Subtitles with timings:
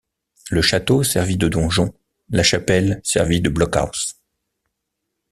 [0.49, 1.93] Le château servit de donjon,
[2.31, 4.15] la chapelle servit de blockhaus.